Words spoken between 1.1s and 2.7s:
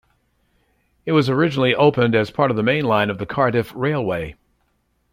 was originally opened as part of the